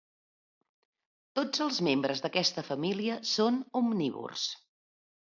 [1.39, 4.49] Tots els membres d'aquesta família són omnívors.